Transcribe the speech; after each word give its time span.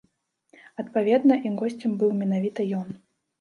Адпаведна, 0.83 1.37
і 1.49 1.51
госцем 1.59 1.91
быў 2.01 2.11
менавіта 2.23 2.67
ён. 2.81 2.89